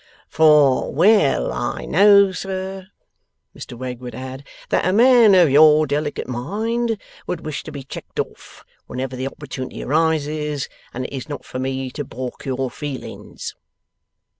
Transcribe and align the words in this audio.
'For 0.27 0.91
well 0.91 1.53
I 1.53 1.85
know, 1.85 2.31
sir,' 2.31 2.87
Mr 3.55 3.77
Wegg 3.77 3.99
would 3.99 4.15
add, 4.15 4.43
'that 4.69 4.87
a 4.87 4.91
man 4.93 5.35
of 5.35 5.51
your 5.51 5.85
delicate 5.85 6.27
mind 6.27 6.99
would 7.27 7.45
wish 7.45 7.61
to 7.65 7.71
be 7.71 7.83
checked 7.83 8.19
off 8.19 8.65
whenever 8.87 9.15
the 9.15 9.27
opportunity 9.27 9.83
arises, 9.83 10.67
and 10.91 11.05
it 11.05 11.13
is 11.13 11.29
not 11.29 11.45
for 11.45 11.59
me 11.59 11.91
to 11.91 12.03
baulk 12.03 12.45
your 12.45 12.71
feelings. 12.71 13.53